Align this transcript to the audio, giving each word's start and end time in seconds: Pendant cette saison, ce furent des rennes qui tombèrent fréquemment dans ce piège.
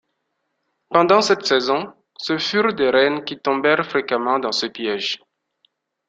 Pendant 0.89 1.21
cette 1.21 1.45
saison, 1.45 1.93
ce 2.17 2.39
furent 2.39 2.73
des 2.73 2.89
rennes 2.89 3.23
qui 3.23 3.37
tombèrent 3.37 3.85
fréquemment 3.85 4.39
dans 4.39 4.51
ce 4.51 4.65
piège. 4.65 5.19